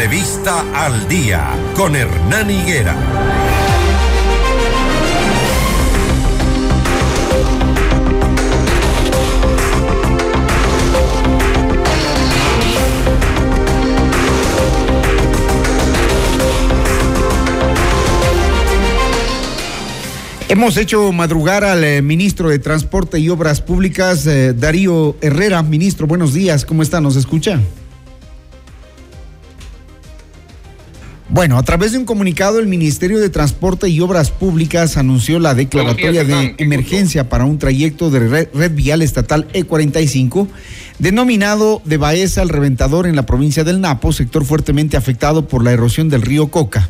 Entrevista 0.00 0.64
al 0.76 1.08
día 1.08 1.50
con 1.74 1.96
Hernán 1.96 2.48
Higuera. 2.48 2.94
Hemos 20.48 20.76
hecho 20.76 21.10
madrugar 21.10 21.64
al 21.64 21.82
eh, 21.82 22.02
ministro 22.02 22.50
de 22.50 22.60
Transporte 22.60 23.18
y 23.18 23.28
Obras 23.30 23.60
Públicas, 23.60 24.24
eh, 24.28 24.54
Darío 24.54 25.16
Herrera. 25.20 25.64
Ministro, 25.64 26.06
buenos 26.06 26.34
días, 26.34 26.64
¿cómo 26.64 26.84
está? 26.84 27.00
¿Nos 27.00 27.16
escucha? 27.16 27.60
Bueno, 31.30 31.58
a 31.58 31.62
través 31.62 31.92
de 31.92 31.98
un 31.98 32.06
comunicado, 32.06 32.58
el 32.58 32.66
Ministerio 32.66 33.18
de 33.18 33.28
Transporte 33.28 33.86
y 33.90 34.00
Obras 34.00 34.30
Públicas 34.30 34.96
anunció 34.96 35.38
la 35.38 35.54
declaratoria 35.54 36.24
de 36.24 36.54
emergencia 36.56 37.28
para 37.28 37.44
un 37.44 37.58
trayecto 37.58 38.08
de 38.10 38.20
red, 38.20 38.48
red 38.54 38.72
vial 38.72 39.02
estatal 39.02 39.46
E45, 39.52 40.48
denominado 40.98 41.82
de 41.84 41.98
Baeza 41.98 42.40
al 42.40 42.48
Reventador 42.48 43.06
en 43.06 43.14
la 43.14 43.26
provincia 43.26 43.62
del 43.62 43.82
Napo, 43.82 44.14
sector 44.14 44.46
fuertemente 44.46 44.96
afectado 44.96 45.46
por 45.46 45.62
la 45.62 45.72
erosión 45.72 46.08
del 46.08 46.22
río 46.22 46.48
Coca. 46.48 46.88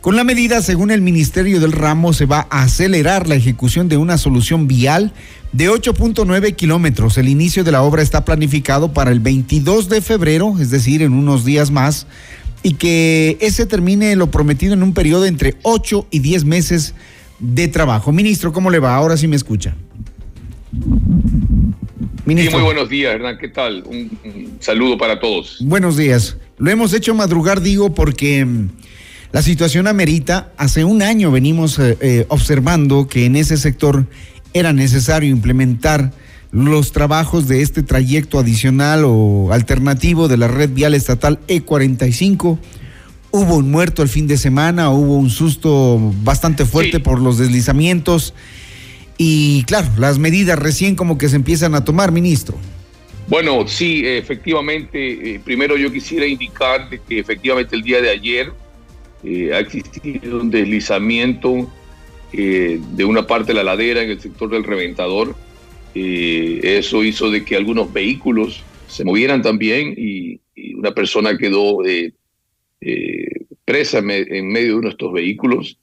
Con 0.00 0.14
la 0.16 0.24
medida, 0.24 0.62
según 0.62 0.90
el 0.92 1.00
Ministerio 1.00 1.60
del 1.60 1.72
Ramo, 1.72 2.12
se 2.12 2.26
va 2.26 2.48
a 2.50 2.62
acelerar 2.62 3.28
la 3.28 3.36
ejecución 3.36 3.88
de 3.88 3.96
una 3.96 4.18
solución 4.18 4.66
vial 4.66 5.12
de 5.52 5.70
8.9 5.70 6.56
kilómetros. 6.56 7.18
El 7.18 7.28
inicio 7.28 7.62
de 7.62 7.70
la 7.70 7.82
obra 7.82 8.02
está 8.02 8.24
planificado 8.24 8.92
para 8.92 9.12
el 9.12 9.20
22 9.20 9.88
de 9.88 10.00
febrero, 10.00 10.56
es 10.58 10.70
decir, 10.70 11.02
en 11.02 11.12
unos 11.12 11.44
días 11.44 11.70
más, 11.70 12.08
y 12.62 12.74
que 12.74 13.36
ese 13.40 13.66
termine 13.66 14.14
lo 14.16 14.30
prometido 14.30 14.74
en 14.74 14.82
un 14.82 14.94
periodo 14.94 15.26
entre 15.26 15.56
8 15.62 16.06
y 16.10 16.20
10 16.20 16.44
meses 16.44 16.94
de 17.38 17.68
trabajo. 17.68 18.12
Ministro, 18.12 18.52
¿cómo 18.52 18.70
le 18.70 18.78
va? 18.78 18.94
Ahora 18.94 19.16
sí 19.16 19.26
me 19.26 19.36
escucha. 19.36 19.74
Ministro. 22.24 22.58
muy 22.58 22.66
buenos 22.66 22.88
días, 22.88 23.14
Hernán. 23.14 23.36
¿Qué 23.38 23.48
tal? 23.48 23.82
Un, 23.86 24.16
un 24.24 24.56
saludo 24.60 24.96
para 24.96 25.18
todos. 25.18 25.58
Buenos 25.60 25.96
días. 25.96 26.36
Lo 26.58 26.70
hemos 26.70 26.92
hecho 26.94 27.14
madrugar, 27.14 27.60
digo, 27.60 27.94
porque 27.94 28.44
mm, 28.44 28.68
la 29.32 29.42
situación 29.42 29.86
amerita, 29.86 30.52
hace 30.58 30.84
un 30.84 31.02
año 31.02 31.30
venimos 31.30 31.78
eh, 31.78 31.96
eh, 32.00 32.26
observando 32.28 33.08
que 33.08 33.24
en 33.24 33.36
ese 33.36 33.56
sector 33.56 34.06
era 34.52 34.74
necesario 34.74 35.30
implementar 35.30 36.12
los 36.52 36.92
trabajos 36.92 37.48
de 37.48 37.62
este 37.62 37.82
trayecto 37.82 38.38
adicional 38.38 39.04
o 39.06 39.52
alternativo 39.52 40.28
de 40.28 40.36
la 40.36 40.48
red 40.48 40.70
vial 40.70 40.94
estatal 40.94 41.40
E45. 41.48 42.58
Hubo 43.30 43.56
un 43.56 43.70
muerto 43.70 44.02
el 44.02 44.10
fin 44.10 44.26
de 44.26 44.36
semana, 44.36 44.90
hubo 44.90 45.16
un 45.16 45.30
susto 45.30 45.98
bastante 46.22 46.66
fuerte 46.66 47.00
por 47.00 47.20
los 47.20 47.38
deslizamientos 47.38 48.34
y 49.16 49.64
claro, 49.64 49.88
las 49.96 50.18
medidas 50.18 50.58
recién 50.58 50.94
como 50.94 51.16
que 51.16 51.30
se 51.30 51.36
empiezan 51.36 51.74
a 51.74 51.84
tomar, 51.84 52.12
ministro. 52.12 52.58
Bueno, 53.28 53.66
sí, 53.66 54.02
efectivamente, 54.04 55.34
eh, 55.34 55.40
primero 55.42 55.78
yo 55.78 55.90
quisiera 55.90 56.26
indicar 56.26 56.90
que 57.08 57.18
efectivamente 57.18 57.74
el 57.74 57.82
día 57.82 58.02
de 58.02 58.10
ayer 58.10 58.52
eh, 59.24 59.52
ha 59.54 59.60
existido 59.60 60.40
un 60.40 60.50
deslizamiento 60.50 61.70
eh, 62.32 62.80
de 62.94 63.04
una 63.04 63.26
parte 63.26 63.48
de 63.48 63.54
la 63.54 63.64
ladera 63.64 64.02
en 64.02 64.10
el 64.10 64.20
sector 64.20 64.50
del 64.50 64.64
reventador. 64.64 65.34
Eh, 65.94 66.60
eso 66.62 67.04
hizo 67.04 67.30
de 67.30 67.44
que 67.44 67.56
algunos 67.56 67.92
vehículos 67.92 68.62
se 68.88 69.04
movieran 69.04 69.42
también 69.42 69.94
y, 69.96 70.40
una 70.76 70.92
persona 70.92 71.38
quedó 71.38 71.78
presa 73.64 73.98
en 73.98 74.48
medio 74.48 74.68
de 74.68 74.74
uno 74.74 74.88
de 74.88 74.90
estos 74.90 75.12
vehículos 75.12 75.78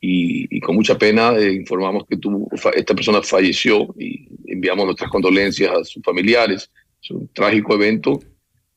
y, 0.00 0.60
con 0.60 0.74
mucha 0.74 0.96
pena 0.96 1.34
informamos 1.40 2.06
que 2.06 2.16
esta 2.74 2.94
persona 2.94 3.22
falleció 3.22 3.94
y 3.98 4.26
enviamos 4.46 4.86
nuestras 4.86 5.10
condolencias 5.10 5.70
a 5.70 5.84
sus 5.84 6.02
familiares. 6.02 6.70
Es 7.02 7.10
un 7.10 7.28
trágico 7.28 7.74
evento 7.74 8.20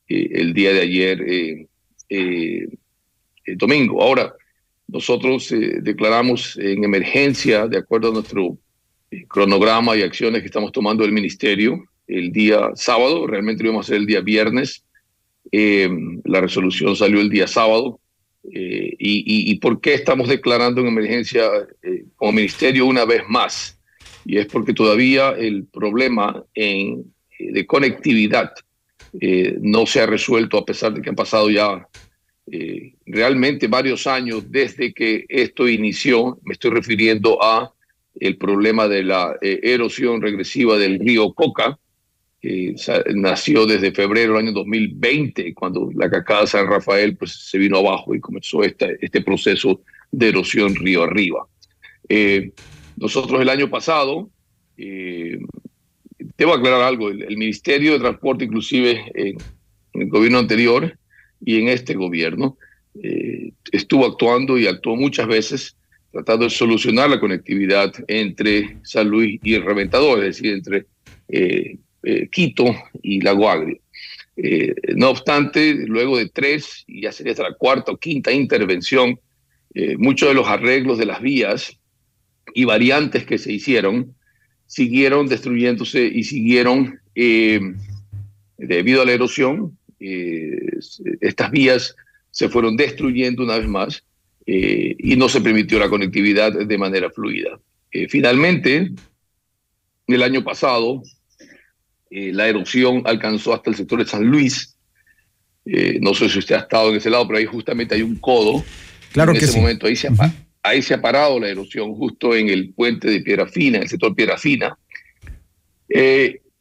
el 0.08 0.54
día 0.54 0.74
de 0.74 0.82
ayer 0.82 1.68
el 2.10 3.58
domingo. 3.58 4.02
Ahora, 4.02 4.36
nosotros 4.92 5.52
eh, 5.52 5.80
declaramos 5.82 6.58
en 6.58 6.84
emergencia, 6.84 7.68
de 7.68 7.78
acuerdo 7.78 8.10
a 8.10 8.14
nuestro 8.14 8.46
eh, 8.48 8.58
cronograma 9.28 9.96
y 9.96 10.02
acciones 10.02 10.42
que 10.42 10.48
estamos 10.48 10.72
tomando 10.72 11.04
el 11.04 11.12
ministerio, 11.12 11.86
el 12.08 12.32
día 12.32 12.72
sábado, 12.76 13.28
realmente 13.28 13.64
lo 13.64 13.70
íbamos 13.70 13.86
a 13.86 13.88
hacer 13.88 13.98
el 13.98 14.06
día 14.06 14.22
viernes, 14.22 14.84
eh, 15.52 15.90
la 16.26 16.42
resolución 16.42 16.96
salió 16.96 17.20
el 17.20 17.30
día 17.30 17.48
sábado. 17.48 18.00
Y, 18.44 19.52
y, 19.52 19.56
por 19.60 19.80
qué 19.82 19.94
estamos 19.94 20.28
declarando 20.28 20.82
en 20.82 20.88
emergencia 20.88 21.48
como 22.16 22.32
ministerio 22.32 22.88
una 22.88 23.06
vez 23.06 23.22
más? 23.30 23.80
Y 24.26 24.38
es 24.40 24.48
porque 24.48 24.74
todavía 24.74 25.30
el 25.38 25.66
problema 25.66 26.44
en, 26.56 27.14
de 27.38 27.68
conectividad 27.68 28.52
no 29.62 29.86
se 29.86 30.02
ha 30.02 30.08
resuelto 30.08 30.58
a 30.58 30.66
pesar 30.66 30.92
de 30.92 31.04
que 31.04 31.10
han 31.10 31.16
pasado 31.16 31.52
ya 31.52 31.88
eh, 32.54 32.96
realmente 33.06 33.68
varios 33.68 34.08
años 34.08 34.52
desde 34.52 34.94
que 34.94 35.26
esto 35.30 35.70
inició. 35.70 36.40
Me 36.44 36.54
estoy 36.54 36.72
refiriendo 36.72 37.42
a 37.42 37.72
el 38.20 38.38
problema 38.38 38.88
de 38.88 39.04
la 39.04 39.38
eh, 39.42 39.60
erosión 39.64 40.22
regresiva 40.22 40.78
del 40.78 41.00
río 41.00 41.34
Coca, 41.34 41.78
que 42.42 42.76
nació 43.14 43.66
desde 43.66 43.92
febrero 43.92 44.34
del 44.34 44.48
año 44.48 44.52
2020, 44.52 45.54
cuando 45.54 45.92
la 45.94 46.10
cacada 46.10 46.48
San 46.48 46.68
Rafael 46.68 47.16
pues, 47.16 47.34
se 47.34 47.58
vino 47.58 47.78
abajo 47.78 48.16
y 48.16 48.20
comenzó 48.20 48.64
este, 48.64 48.98
este 49.00 49.22
proceso 49.22 49.82
de 50.12 50.30
erosión 50.30 50.76
río 50.76 51.04
arriba. 51.04 51.46
Eh, 52.10 52.52
nosotros 52.98 53.42
el 53.42 53.50
año 53.50 53.70
pasado, 53.70 54.30
debo 54.76 56.54
aclarar 56.54 56.82
algo, 56.82 57.10
el, 57.10 57.38
Ministerio 57.38 57.94
de 57.94 58.00
Transporte, 58.00 58.46
inclusive 58.46 59.04
en 59.14 59.38
el 59.94 60.10
gobierno 60.10 60.40
anterior, 60.40 60.98
y 61.44 61.60
en 61.60 61.68
este 61.70 61.94
gobierno 61.96 62.58
eh, 63.02 63.52
estuvo 63.72 64.06
actuando 64.06 64.58
y 64.58 64.68
actuó 64.68 64.96
muchas 64.96 65.28
veces 65.28 65.78
tratando 66.12 66.46
de 66.46 66.50
solucionar 66.50 67.10
la 67.10 67.20
conectividad 67.20 67.94
entre 68.08 68.78
San 68.84 69.08
Luis 69.08 69.40
y 69.44 69.54
el 69.54 69.64
Reventador, 69.64 70.20
es 70.20 70.38
decir, 70.38 70.54
entre 70.54 70.86
eh, 71.30 71.78
eh, 72.04 72.28
Quito 72.30 72.66
y 73.02 73.22
Lago 73.22 73.50
Agrio. 73.50 73.80
no 74.96 75.10
obstante, 75.10 75.74
luego 75.88 76.18
de 76.18 76.30
tres, 76.30 76.84
y 76.88 77.02
ya 77.02 77.12
sería 77.12 77.34
hasta 77.34 77.50
la 77.50 77.56
cuarta 77.56 77.92
o 77.92 77.98
quinta 77.98 78.32
intervención, 78.32 79.20
muchos 79.98 80.28
de 80.30 80.36
los 80.36 80.48
arreglos 80.48 80.98
de 80.98 81.06
las 81.06 81.22
vías 81.22 81.78
y 82.54 82.66
variantes 82.66 83.26
que 83.26 83.38
se 83.38 83.54
hicieron 83.54 84.14
siguieron 84.66 85.28
destruyéndose 85.28 86.04
y 86.04 86.24
siguieron, 86.24 87.00
debido 88.58 89.02
a 89.02 89.06
la 89.06 89.14
erosión, 89.14 89.78
eh, 90.02 90.80
estas 91.22 91.52
vías 91.52 91.96
se 92.32 92.50
fueron 92.50 92.76
destruyendo 92.76 93.44
una 93.44 93.58
vez 93.58 93.68
más 93.68 94.04
eh, 94.46 94.96
y 94.98 95.16
no 95.16 95.30
se 95.30 95.42
permitió 95.42 95.80
la 95.80 95.90
conectividad 95.90 96.54
de 96.54 96.78
manera 96.78 97.10
fluida. 97.10 97.60
Eh, 97.92 98.08
finalmente, 98.10 98.92
el 100.08 100.24
año 100.24 100.44
pasado, 100.44 101.02
la 102.10 102.48
erupción 102.48 103.04
alcanzó 103.06 103.54
hasta 103.54 103.70
el 103.70 103.78
sector 103.78 104.00
de 104.00 104.06
San 104.06 104.26
Luis. 104.26 104.76
no 106.02 106.14
sé 106.14 106.28
si 106.28 106.40
usted 106.40 106.56
ha 106.56 106.60
estado 106.60 106.90
en 106.90 106.98
ese 106.98 107.10
lado, 107.10 107.26
pero 107.26 107.40
ahí 107.40 107.46
justamente 107.46 107.96
hay 107.96 108.02
un 108.02 108.18
codo. 108.18 108.64
Claro 109.14 109.32
en 109.32 109.38
ese 109.38 109.60
momento 109.60 109.88
ahí 109.88 109.96
se, 109.96 110.08
ha, 110.08 110.34
ahí 110.64 110.82
se 110.82 110.94
ha 110.94 111.02
parado 111.02 111.40
la 111.40 111.48
erupción 111.48 111.94
justo 111.96 112.36
en 112.36 112.50
el 112.50 112.74
puente 112.74 113.10
de 113.10 113.22
Piedra 113.22 113.48
Fina, 113.48 113.78
en 113.78 113.84
el 113.84 113.90
sector 113.90 114.14
Piedra 114.14 114.38
Fina. 114.38 114.78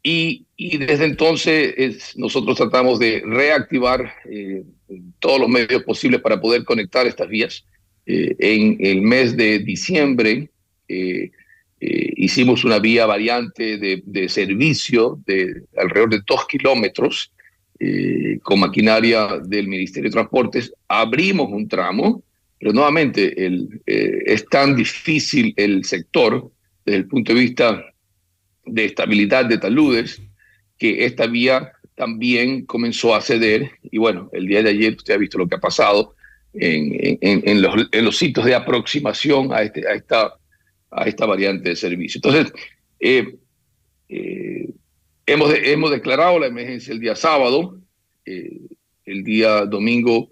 Y, 0.03 0.47
desde 0.79 1.05
entonces 1.05 2.17
nosotros 2.17 2.57
tratamos 2.57 2.99
de 2.99 3.23
reactivar 3.25 4.15
eh, 4.31 4.65
todos 5.19 5.41
los 5.41 5.49
medios 5.49 5.83
posibles 5.85 6.21
para 6.21 6.41
poder 6.41 6.65
conectar 6.65 7.07
estas 7.07 7.29
vías. 7.29 7.65
Eh, 8.13 8.35
en 8.41 8.77
el 8.81 9.03
mes 9.03 9.37
de 9.37 9.61
diciembre 9.61 10.51
eh, 10.89 11.31
hicimos 11.79 12.65
una 12.65 12.81
vía 12.81 13.07
variante 13.07 13.79
de, 13.79 14.29
servicio 14.29 15.21
de 15.27 15.63
alrededor 15.77 16.11
de 16.11 16.21
dos 16.27 16.45
kilómetros 16.47 17.33
con 18.43 18.61
maquinaria 18.61 19.39
del 19.43 19.67
Ministerio 19.67 20.11
de 20.11 20.15
Transportes. 20.15 20.71
Abrimos 20.89 21.49
un 21.51 21.67
tramo, 21.67 22.23
pero 22.59 22.75
nuevamente 22.75 23.35
es 23.87 24.45
tan 24.51 24.77
difícil 24.77 25.55
el 25.57 25.83
sector 25.85 26.51
desde 26.85 26.99
el 26.99 27.07
punto 27.07 27.33
de 27.33 27.41
vista 27.41 27.83
de 28.67 28.85
estabilidad 28.85 29.47
de 29.47 29.57
taludes, 29.57 30.21
que 30.77 31.07
esta 31.07 31.27
vía 31.27 31.73
también 31.95 32.67
comenzó 32.67 33.15
a 33.15 33.23
ceder. 33.23 33.71
Y 33.91 33.97
bueno, 33.97 34.29
el 34.35 34.47
día 34.47 34.63
de 34.63 34.71
ayer 34.71 34.95
usted 34.95 35.15
ha 35.15 35.19
visto 35.19 35.39
lo 35.39 35.49
que 35.49 35.55
ha 35.55 35.61
pasado 35.61 36.15
en, 36.53 37.19
en, 37.21 37.63
los, 37.63 37.89
en 37.93 38.05
los, 38.05 38.17
sitios 38.17 38.47
de 38.47 38.55
aproximación 38.55 39.53
a, 39.53 39.63
este, 39.63 39.87
a, 39.87 39.93
esta, 39.93 40.35
a 40.91 41.05
esta 41.05 41.27
variante 41.27 41.71
de 41.71 41.77
servicio. 41.77 42.19
Entonces, 42.19 42.53
eh, 42.99 43.37
eh, 44.09 44.69
hemos, 45.27 45.55
hemos 45.55 45.91
declarado 45.91 46.39
la 46.39 46.47
emergencia 46.47 46.93
el 46.93 47.01
día 47.01 47.15
sábado. 47.15 47.79
Eh, 48.25 48.61
el 49.05 49.25
día 49.25 49.65
domingo 49.65 50.31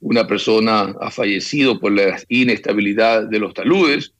una 0.00 0.26
persona 0.26 0.94
ha 1.00 1.10
fallecido 1.10 1.80
por 1.80 1.92
la 1.92 2.20
inestabilidad 2.28 3.28
de 3.28 3.38
los 3.38 3.52
taludes. 3.52 4.12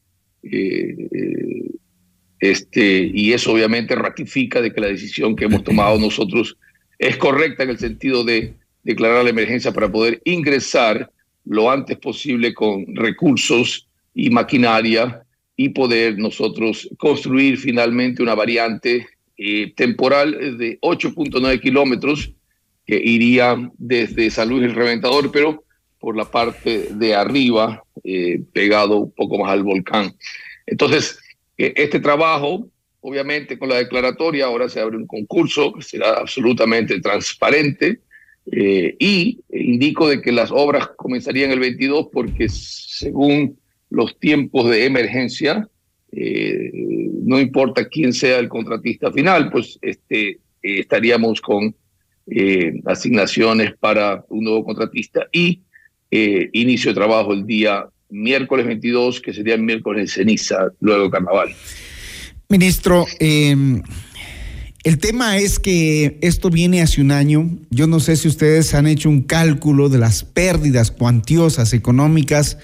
este, 2.40 3.10
y 3.12 3.32
eso 3.32 3.52
obviamente 3.52 3.94
ratifica 3.94 4.60
de 4.60 4.72
que 4.72 4.80
la 4.80 4.88
decisión 4.88 5.34
que 5.36 5.44
hemos 5.44 5.64
tomado 5.64 5.98
nosotros 5.98 6.56
es 6.98 7.16
correcta 7.16 7.62
en 7.62 7.70
el 7.70 7.78
sentido 7.78 8.24
de 8.24 8.54
declarar 8.82 9.24
la 9.24 9.30
emergencia 9.30 9.72
para 9.72 9.90
poder 9.90 10.20
ingresar 10.24 11.10
lo 11.48 11.70
antes 11.70 11.96
posible 11.98 12.54
con 12.54 12.84
recursos 12.94 13.88
y 14.14 14.30
maquinaria 14.30 15.22
y 15.56 15.70
poder 15.70 16.18
nosotros 16.18 16.88
construir 16.98 17.58
finalmente 17.58 18.22
una 18.22 18.34
variante 18.34 19.06
eh, 19.36 19.72
temporal 19.74 20.58
de 20.58 20.78
8.9 20.80 21.60
kilómetros 21.60 22.32
que 22.86 22.96
iría 22.96 23.70
desde 23.76 24.30
San 24.30 24.48
Luis 24.48 24.64
el 24.64 24.74
Reventador, 24.74 25.30
pero 25.32 25.64
por 25.98 26.16
la 26.16 26.24
parte 26.24 26.88
de 26.92 27.14
arriba, 27.14 27.82
eh, 28.04 28.40
pegado 28.52 28.98
un 28.98 29.10
poco 29.10 29.38
más 29.38 29.50
al 29.50 29.62
volcán. 29.62 30.14
Entonces, 30.66 31.18
eh, 31.56 31.72
este 31.76 31.98
trabajo, 31.98 32.68
obviamente 33.00 33.58
con 33.58 33.68
la 33.68 33.76
declaratoria, 33.76 34.46
ahora 34.46 34.68
se 34.68 34.80
abre 34.80 34.96
un 34.96 35.06
concurso 35.06 35.74
será 35.80 36.18
absolutamente 36.18 37.00
transparente 37.00 38.00
eh, 38.50 38.96
y 38.98 39.40
indico 39.50 40.08
de 40.08 40.20
que 40.20 40.32
las 40.32 40.50
obras 40.50 40.88
comenzarían 40.96 41.50
el 41.50 41.60
22 41.60 42.08
porque 42.12 42.48
según 42.48 43.58
los 43.90 44.18
tiempos 44.18 44.70
de 44.70 44.86
emergencia, 44.86 45.68
eh, 46.12 46.70
no 47.24 47.38
importa 47.40 47.88
quién 47.88 48.12
sea 48.12 48.38
el 48.38 48.48
contratista 48.48 49.12
final, 49.12 49.50
pues 49.50 49.78
este, 49.82 50.38
estaríamos 50.62 51.40
con 51.40 51.74
eh, 52.26 52.80
asignaciones 52.84 53.74
para 53.78 54.24
un 54.28 54.44
nuevo 54.44 54.64
contratista 54.64 55.26
y 55.32 55.62
inicio 56.10 56.90
de 56.90 56.94
trabajo 56.94 57.34
el 57.34 57.46
día 57.46 57.86
miércoles 58.10 58.66
22, 58.66 59.20
que 59.20 59.34
sería 59.34 59.54
el 59.54 59.62
miércoles 59.62 60.06
de 60.06 60.08
ceniza, 60.08 60.72
luego 60.80 61.10
carnaval. 61.10 61.54
Ministro, 62.48 63.06
eh, 63.20 63.54
el 64.88 64.96
tema 64.96 65.36
es 65.36 65.58
que 65.58 66.18
esto 66.22 66.48
viene 66.48 66.80
hace 66.80 67.02
un 67.02 67.10
año. 67.10 67.58
Yo 67.68 67.86
no 67.86 68.00
sé 68.00 68.16
si 68.16 68.26
ustedes 68.26 68.72
han 68.72 68.86
hecho 68.86 69.10
un 69.10 69.20
cálculo 69.20 69.90
de 69.90 69.98
las 69.98 70.24
pérdidas 70.24 70.90
cuantiosas 70.90 71.74
económicas 71.74 72.56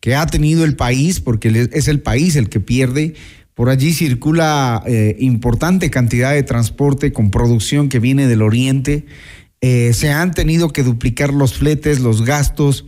que 0.00 0.14
ha 0.14 0.26
tenido 0.26 0.66
el 0.66 0.76
país, 0.76 1.20
porque 1.20 1.70
es 1.72 1.88
el 1.88 2.02
país 2.02 2.36
el 2.36 2.50
que 2.50 2.60
pierde. 2.60 3.14
Por 3.54 3.70
allí 3.70 3.94
circula 3.94 4.82
eh, 4.86 5.16
importante 5.20 5.88
cantidad 5.88 6.34
de 6.34 6.42
transporte 6.42 7.14
con 7.14 7.30
producción 7.30 7.88
que 7.88 7.98
viene 7.98 8.26
del 8.26 8.42
oriente. 8.42 9.06
Eh, 9.62 9.94
se 9.94 10.10
han 10.10 10.32
tenido 10.32 10.74
que 10.74 10.82
duplicar 10.82 11.32
los 11.32 11.54
fletes, 11.54 12.00
los 12.00 12.26
gastos. 12.26 12.84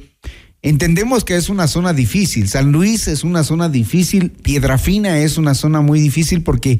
Entendemos 0.64 1.24
que 1.24 1.34
es 1.34 1.48
una 1.48 1.66
zona 1.66 1.92
difícil. 1.92 2.48
San 2.48 2.70
Luis 2.70 3.08
es 3.08 3.24
una 3.24 3.42
zona 3.42 3.68
difícil. 3.68 4.30
Piedrafina 4.30 5.18
es 5.18 5.36
una 5.36 5.54
zona 5.54 5.80
muy 5.80 6.00
difícil 6.00 6.42
porque 6.42 6.78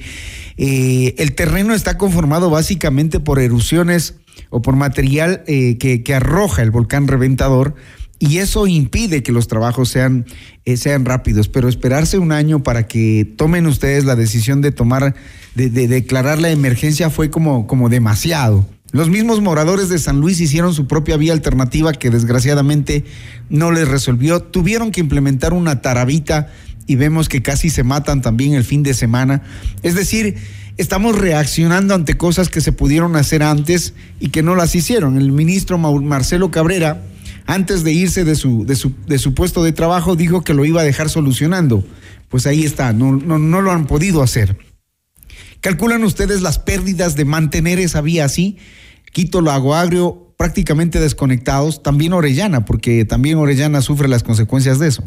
eh, 0.57 1.17
el 1.19 1.35
terreno 1.35 1.75
está 1.75 1.99
conformado 1.99 2.49
básicamente 2.49 3.19
por 3.19 3.41
erupciones 3.41 4.15
o 4.51 4.63
por 4.63 4.77
material 4.77 5.43
eh, 5.49 5.79
que, 5.79 6.15
arroja 6.15 6.63
el 6.63 6.71
volcán 6.71 7.09
reventador 7.09 7.75
y 8.21 8.39
eso 8.39 8.69
impide 8.69 9.25
que 9.25 9.33
los 9.33 9.49
trabajos 9.49 9.89
sean, 9.89 10.27
eh, 10.65 10.77
sean 10.77 11.05
rápidos. 11.05 11.49
Pero 11.49 11.69
esperarse 11.69 12.19
un 12.19 12.31
año 12.31 12.63
para 12.63 12.87
que 12.87 13.29
tomen 13.37 13.67
ustedes 13.67 14.05
la 14.05 14.15
decisión 14.15 14.61
de 14.61 14.71
tomar, 14.71 15.17
de 15.57 15.89
declarar 15.89 16.41
la 16.41 16.51
emergencia 16.51 17.11
fue 17.11 17.31
como, 17.31 17.67
como 17.67 17.89
demasiado. 17.89 18.65
Los 18.93 19.09
mismos 19.09 19.41
moradores 19.41 19.89
de 19.89 19.99
San 19.99 20.21
Luis 20.21 20.39
hicieron 20.39 20.75
su 20.75 20.87
propia 20.87 21.17
vía 21.17 21.33
alternativa 21.33 21.95
que 21.95 22.11
desgraciadamente 22.11 23.05
no 23.49 23.71
les 23.71 23.89
resolvió. 23.89 24.41
Tuvieron 24.41 24.93
que 24.93 25.01
implementar 25.01 25.55
una 25.55 25.81
tarabita 25.81 26.53
y 26.87 26.97
vemos 26.97 27.31
que 27.31 27.41
casi 27.41 27.71
se 27.71 27.85
matan 27.85 28.21
también 28.21 28.53
el 28.53 28.65
fin 28.65 28.83
de 28.83 28.93
semana. 28.93 29.43
Es 29.83 29.95
decir, 29.95 30.37
estamos 30.77 31.17
reaccionando 31.19 31.95
ante 31.95 32.19
cosas 32.19 32.51
que 32.51 32.61
se 32.61 32.73
pudieron 32.73 33.17
hacer 33.17 33.43
antes 33.43 33.95
y 34.21 34.29
que 34.29 34.43
no 34.43 34.57
las 34.57 34.75
hicieron. 34.75 35.17
El 35.17 35.33
ministro 35.33 35.79
Marcelo 35.79 36.51
Cabrera, 36.51 37.03
antes 37.47 37.85
de 37.85 37.93
irse 37.93 38.25
de 38.25 38.35
su, 38.35 38.67
de 38.67 38.77
su, 38.77 38.93
de 39.07 39.19
su 39.19 39.33
puesto 39.33 39.65
de 39.65 39.73
trabajo, 39.73 40.17
dijo 40.17 40.43
que 40.43 40.53
lo 40.53 40.67
iba 40.67 40.83
a 40.83 40.85
dejar 40.85 41.09
solucionando. 41.09 41.83
Pues 42.29 42.47
ahí 42.47 42.65
está, 42.65 42.93
no, 42.93 43.13
no, 43.13 43.39
no 43.39 43.63
lo 43.63 43.73
han 43.73 43.87
podido 43.87 44.23
hacer. 44.23 44.59
¿Calculan 45.63 46.05
ustedes 46.05 46.43
las 46.43 46.59
pérdidas 46.59 47.17
de 47.17 47.25
mantener 47.25 47.79
esa 47.79 48.03
vía 48.03 48.27
así? 48.27 48.59
Quito, 49.13 49.41
Lago 49.41 49.75
Agrio 49.75 50.35
prácticamente 50.37 50.99
desconectados, 50.99 51.85
también 51.85 52.13
Orellana, 52.13 52.65
porque 52.65 53.05
también 53.05 53.39
Orellana 53.39 53.81
sufre 53.81 54.09
las 54.09 54.25
consecuencias 54.25 54.81
de 54.81 54.89
eso. 54.89 55.05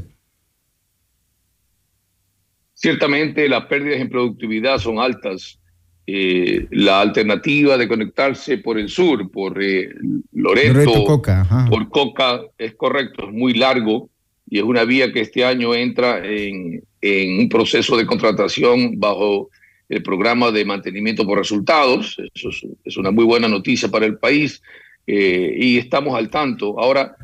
Ciertamente 2.74 3.50
las 3.50 3.66
pérdidas 3.66 4.00
en 4.00 4.10
productividad 4.10 4.78
son 4.78 5.00
altas. 5.00 5.60
Eh, 6.08 6.68
la 6.70 7.02
alternativa 7.02 7.78
de 7.78 7.88
conectarse 7.88 8.60
por 8.60 8.78
el 8.78 8.90
sur, 8.90 9.30
por 9.32 9.62
eh, 9.62 9.90
Loreto, 10.32 11.04
Coca, 11.04 11.68
por 11.70 11.90
Coca, 11.90 12.42
es 12.60 12.76
correcto, 12.76 13.28
es 13.28 13.34
muy 13.34 13.56
largo 13.56 14.10
y 14.48 14.60
es 14.60 14.64
una 14.64 14.86
vía 14.86 15.12
que 15.12 15.22
este 15.22 15.44
año 15.44 15.74
entra 15.74 16.24
en, 16.24 16.84
en 17.02 17.40
un 17.40 17.50
proceso 17.50 17.98
de 17.98 18.06
contratación 18.06 19.00
bajo 19.00 19.50
el 19.90 20.04
programa 20.04 20.52
de 20.52 20.66
mantenimiento 20.66 21.26
por 21.26 21.38
resultados. 21.38 22.18
Eso 22.34 22.50
es, 22.84 22.98
una 22.98 23.12
muy 23.12 23.26
buena 23.26 23.48
noticia 23.48 23.90
para 23.90 24.06
el 24.06 24.18
país 24.18 24.62
eh, 25.08 25.56
y 25.58 25.78
estamos 25.78 26.18
al 26.18 26.30
tanto. 26.30 26.80
Ahora, 26.80 27.16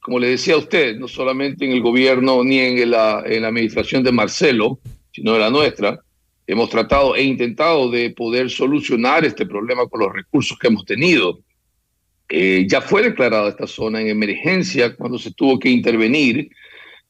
como 0.00 0.18
le 0.18 0.28
decía 0.28 0.54
a 0.54 0.58
usted, 0.58 0.96
no 0.96 1.08
solamente 1.08 1.64
en 1.64 1.72
el 1.72 1.80
gobierno 1.80 2.44
ni 2.44 2.58
en 2.58 2.90
la, 2.90 3.22
en 3.26 3.44
administración 3.44 4.02
de 4.02 4.12
Marcelo, 4.12 4.78
sino 5.12 5.32
de 5.32 5.38
la 5.38 5.50
nuestra, 5.50 6.00
hemos 6.46 6.68
tratado 6.70 7.16
e 7.16 7.22
intentado 7.22 7.90
de 7.90 8.10
poder 8.10 8.50
solucionar 8.50 9.24
este 9.24 9.46
problema 9.46 9.86
con 9.86 10.00
los 10.00 10.12
recursos 10.12 10.58
que 10.58 10.68
hemos 10.68 10.84
tenido. 10.84 11.40
Eh, 12.28 12.66
ya 12.68 12.80
fue 12.80 13.02
declarada 13.02 13.48
esta 13.48 13.66
zona 13.66 14.00
en 14.00 14.08
emergencia 14.08 14.94
cuando 14.96 15.18
se 15.18 15.32
tuvo 15.32 15.58
que 15.58 15.70
intervenir 15.70 16.50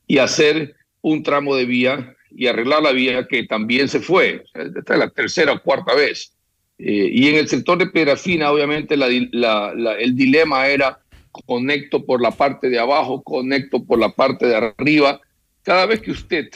y 0.07 0.19
hacer 0.19 0.75
un 1.01 1.23
tramo 1.23 1.55
de 1.55 1.65
vía 1.65 2.17
y 2.37 2.47
arreglar 2.47 2.83
la 2.83 2.93
vía 2.93 3.27
que 3.29 3.45
también 3.45 3.89
se 3.89 4.01
fue. 4.01 4.45
Esta 4.55 4.95
es 4.95 4.99
la 4.99 5.11
tercera 5.11 5.53
o 5.53 5.63
cuarta 5.63 5.95
vez. 5.95 6.33
Eh, 6.79 7.09
y 7.13 7.29
en 7.29 7.37
el 7.37 7.49
sector 7.49 7.79
de 7.79 8.17
Fina, 8.17 8.51
obviamente, 8.51 8.95
el 8.95 10.17
dilema 10.17 10.67
era 10.67 10.99
conecto 11.47 12.05
por 12.05 12.21
la 12.21 12.31
parte 12.31 12.69
de 12.69 12.79
abajo, 12.79 13.23
conecto 13.23 13.85
por 13.85 13.99
la 13.99 14.11
parte 14.11 14.47
de 14.47 14.57
arriba. 14.57 15.21
Cada 15.63 15.87
vez 15.87 16.01
que 16.01 16.11
usted 16.11 16.49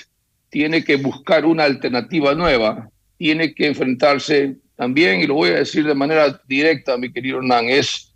tiene 0.51 0.85
que 0.85 0.97
buscar 0.97 1.45
una 1.45 1.65
alternativa 1.65 2.35
nueva, 2.35 2.89
tiene 3.17 3.55
que 3.55 3.67
enfrentarse 3.67 4.57
también, 4.77 5.21
y 5.21 5.27
lo 5.27 5.35
voy 5.35 5.51
a 5.51 5.59
decir 5.59 5.85
de 5.85 5.95
manera 5.95 6.41
directa, 6.47 6.97
mi 6.97 7.13
querido 7.13 7.39
Hernán, 7.39 7.69
es 7.69 8.08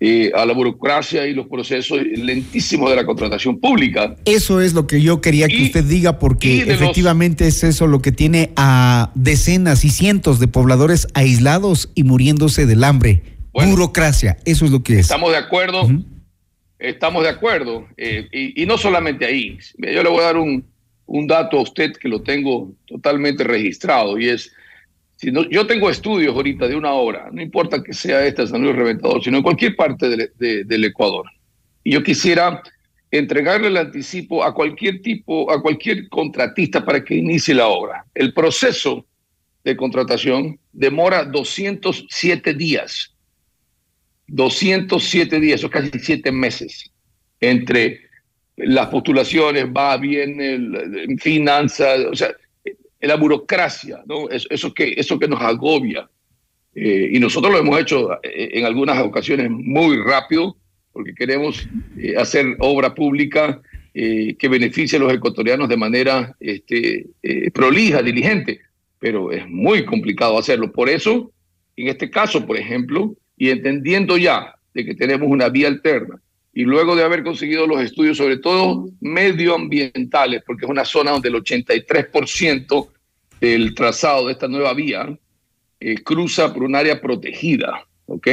eh, 0.00 0.30
a 0.32 0.46
la 0.46 0.52
burocracia 0.52 1.26
y 1.26 1.34
los 1.34 1.48
procesos 1.48 2.00
lentísimos 2.00 2.88
de 2.88 2.94
la 2.94 3.04
contratación 3.04 3.58
pública. 3.58 4.14
Eso 4.26 4.60
es 4.60 4.72
lo 4.72 4.86
que 4.86 5.02
yo 5.02 5.20
quería 5.20 5.48
que 5.48 5.64
usted 5.64 5.82
diga, 5.82 6.20
porque 6.20 6.60
efectivamente 6.68 7.48
es 7.48 7.64
eso 7.64 7.88
lo 7.88 8.00
que 8.00 8.12
tiene 8.12 8.52
a 8.54 9.10
decenas 9.16 9.84
y 9.84 9.90
cientos 9.90 10.38
de 10.38 10.46
pobladores 10.46 11.08
aislados 11.14 11.90
y 11.96 12.04
muriéndose 12.04 12.64
del 12.64 12.84
hambre. 12.84 13.22
burocracia, 13.52 14.36
eso 14.44 14.64
es 14.64 14.70
lo 14.70 14.84
que 14.84 14.94
es. 14.94 15.00
Estamos 15.00 15.32
de 15.32 15.38
acuerdo, 15.38 15.88
estamos 16.78 17.24
de 17.24 17.30
acuerdo. 17.30 17.88
Eh, 17.96 18.54
y, 18.54 18.66
no 18.66 18.78
solamente 18.78 19.24
ahí. 19.24 19.58
Yo 19.78 20.04
le 20.04 20.08
voy 20.08 20.20
a 20.20 20.26
dar 20.26 20.36
un, 20.36 20.64
un 21.06 21.26
dato 21.26 21.58
a 21.58 21.62
usted 21.62 21.92
que 21.94 22.08
lo 22.08 22.22
tengo 22.22 22.72
totalmente 22.86 23.42
registrado 23.42 24.16
y 24.16 24.28
es 24.28 24.52
yo 25.20 25.66
tengo 25.66 25.90
estudios 25.90 26.34
ahorita 26.34 26.68
de 26.68 26.76
una 26.76 26.92
hora, 26.92 27.28
no 27.32 27.42
importa 27.42 27.82
que 27.82 27.92
sea 27.92 28.24
esta 28.24 28.46
San 28.46 28.62
Luis 28.62 28.76
Reventador, 28.76 29.22
sino 29.22 29.38
en 29.38 29.42
cualquier 29.42 29.74
parte 29.74 30.30
del 30.38 30.84
Ecuador. 30.84 31.26
Y 31.82 31.92
yo 31.92 32.02
quisiera 32.02 32.62
entregarle 33.10 33.68
el 33.68 33.76
anticipo 33.76 34.44
a 34.44 34.54
cualquier 34.54 35.02
tipo, 35.02 35.50
a 35.50 35.60
cualquier 35.60 36.08
contratista 36.08 36.84
para 36.84 37.02
que 37.02 37.16
inicie 37.16 37.54
la 37.54 37.66
obra. 37.66 38.04
El 38.14 38.32
proceso 38.32 39.06
de 39.64 39.76
contratación 39.76 40.58
demora 40.72 41.24
207 41.24 42.54
días. 42.54 43.14
207 44.28 45.40
días, 45.40 45.60
eso 45.60 45.70
casi 45.70 45.90
7 45.98 46.30
meses. 46.30 46.90
Entre 47.40 48.00
las 48.56 48.88
postulaciones, 48.88 49.66
va, 49.66 49.96
viene, 49.96 51.16
finanzas, 51.18 52.00
o 52.10 52.14
sea, 52.14 52.30
la 53.06 53.16
burocracia, 53.16 54.02
¿no? 54.06 54.28
Eso, 54.28 54.74
que, 54.74 54.94
eso 54.96 55.18
que 55.18 55.28
nos 55.28 55.40
agobia. 55.40 56.08
Eh, 56.74 57.10
y 57.12 57.20
nosotros 57.20 57.52
lo 57.52 57.58
hemos 57.58 57.80
hecho 57.80 58.14
eh, 58.22 58.50
en 58.52 58.64
algunas 58.64 58.98
ocasiones 59.02 59.50
muy 59.50 59.98
rápido, 60.02 60.56
porque 60.92 61.14
queremos 61.14 61.68
eh, 61.96 62.16
hacer 62.16 62.56
obra 62.58 62.94
pública 62.94 63.60
que 63.94 64.48
beneficie 64.48 64.96
a 64.96 65.00
los 65.00 65.12
ecuatorianos 65.12 65.68
de 65.68 65.76
manera 65.76 66.36
este, 66.38 67.06
prolija, 67.52 68.00
diligente, 68.00 68.60
pero 69.00 69.32
es 69.32 69.48
muy 69.48 69.84
complicado 69.84 70.38
hacerlo. 70.38 70.70
Por 70.70 70.88
eso, 70.88 71.32
en 71.74 71.88
este 71.88 72.08
caso, 72.08 72.46
por 72.46 72.56
ejemplo, 72.56 73.16
y 73.36 73.50
entendiendo 73.50 74.16
ya 74.16 74.54
de 74.72 74.84
que 74.84 74.94
tenemos 74.94 75.28
una 75.28 75.48
vía 75.48 75.66
alterna 75.66 76.20
y 76.58 76.62
luego 76.62 76.96
de 76.96 77.04
haber 77.04 77.22
conseguido 77.22 77.68
los 77.68 77.80
estudios, 77.80 78.16
sobre 78.16 78.38
todo 78.38 78.88
medioambientales, 79.00 80.42
porque 80.44 80.64
es 80.64 80.68
una 80.68 80.84
zona 80.84 81.12
donde 81.12 81.28
el 81.28 81.36
83% 81.36 82.88
del 83.40 83.76
trazado 83.76 84.26
de 84.26 84.32
esta 84.32 84.48
nueva 84.48 84.74
vía 84.74 85.16
eh, 85.78 86.02
cruza 86.02 86.52
por 86.52 86.64
un 86.64 86.74
área 86.74 87.00
protegida, 87.00 87.86
¿ok? 88.06 88.26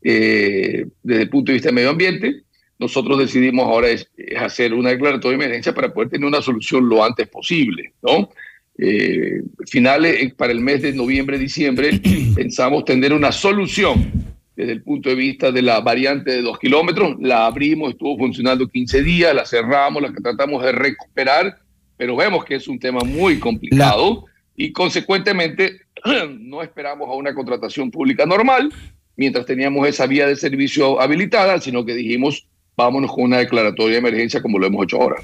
Eh, 0.00 0.86
desde 1.02 1.22
el 1.22 1.28
punto 1.28 1.50
de 1.50 1.54
vista 1.54 1.70
del 1.70 1.74
medio 1.74 1.90
ambiente, 1.90 2.42
nosotros 2.78 3.18
decidimos 3.18 3.66
ahora 3.66 3.88
es, 3.88 4.08
hacer 4.38 4.72
una 4.72 4.90
declaratoria 4.90 5.36
de 5.36 5.44
emergencia 5.44 5.74
para 5.74 5.92
poder 5.92 6.10
tener 6.10 6.28
una 6.28 6.42
solución 6.42 6.88
lo 6.88 7.02
antes 7.02 7.26
posible, 7.26 7.94
¿no? 8.00 8.30
Eh, 8.78 9.42
finales 9.66 10.32
para 10.34 10.52
el 10.52 10.60
mes 10.60 10.82
de 10.82 10.92
noviembre, 10.92 11.36
diciembre, 11.36 12.00
pensamos 12.36 12.84
tener 12.84 13.12
una 13.12 13.32
solución 13.32 14.35
desde 14.56 14.72
el 14.72 14.82
punto 14.82 15.10
de 15.10 15.14
vista 15.14 15.52
de 15.52 15.62
la 15.62 15.80
variante 15.80 16.32
de 16.32 16.42
dos 16.42 16.58
kilómetros. 16.58 17.16
La 17.20 17.46
abrimos, 17.46 17.90
estuvo 17.90 18.16
funcionando 18.16 18.66
15 18.66 19.02
días, 19.02 19.34
la 19.34 19.44
cerramos, 19.44 20.02
la 20.02 20.12
tratamos 20.12 20.62
de 20.64 20.72
recuperar, 20.72 21.58
pero 21.96 22.16
vemos 22.16 22.44
que 22.44 22.56
es 22.56 22.66
un 22.66 22.78
tema 22.78 23.00
muy 23.04 23.38
complicado 23.38 24.24
y 24.56 24.72
consecuentemente 24.72 25.82
no 26.40 26.62
esperamos 26.62 27.08
a 27.08 27.12
una 27.12 27.34
contratación 27.34 27.90
pública 27.90 28.24
normal 28.24 28.72
mientras 29.16 29.46
teníamos 29.46 29.86
esa 29.86 30.06
vía 30.06 30.26
de 30.26 30.36
servicio 30.36 31.00
habilitada, 31.00 31.60
sino 31.60 31.84
que 31.84 31.94
dijimos 31.94 32.46
vámonos 32.76 33.12
con 33.12 33.24
una 33.24 33.38
declaratoria 33.38 33.92
de 33.92 33.98
emergencia 33.98 34.42
como 34.42 34.58
lo 34.58 34.66
hemos 34.66 34.84
hecho 34.84 35.00
ahora. 35.00 35.16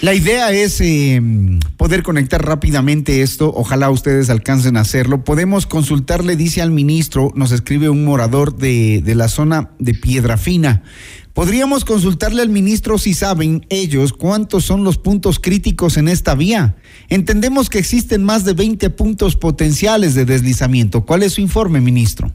La 0.00 0.14
idea 0.14 0.50
es 0.50 0.80
eh, 0.80 1.20
poder 1.76 2.02
conectar 2.02 2.44
rápidamente 2.44 3.22
esto, 3.22 3.52
ojalá 3.54 3.88
ustedes 3.90 4.30
alcancen 4.30 4.76
a 4.76 4.80
hacerlo. 4.80 5.22
Podemos 5.22 5.66
consultarle, 5.66 6.34
dice 6.34 6.60
al 6.60 6.72
ministro, 6.72 7.30
nos 7.36 7.52
escribe 7.52 7.88
un 7.88 8.04
morador 8.04 8.56
de, 8.56 9.00
de 9.04 9.14
la 9.14 9.28
zona 9.28 9.70
de 9.78 9.94
Piedra 9.94 10.38
Fina. 10.38 10.82
Podríamos 11.34 11.84
consultarle 11.84 12.42
al 12.42 12.48
ministro 12.48 12.98
si 12.98 13.14
saben 13.14 13.64
ellos 13.70 14.12
cuántos 14.12 14.64
son 14.64 14.84
los 14.84 14.98
puntos 14.98 15.38
críticos 15.38 15.96
en 15.96 16.08
esta 16.08 16.34
vía. 16.34 16.76
Entendemos 17.08 17.70
que 17.70 17.78
existen 17.78 18.22
más 18.22 18.44
de 18.44 18.52
20 18.54 18.90
puntos 18.90 19.36
potenciales 19.36 20.14
de 20.14 20.24
deslizamiento. 20.24 21.06
¿Cuál 21.06 21.22
es 21.22 21.34
su 21.34 21.40
informe, 21.40 21.80
ministro? 21.80 22.32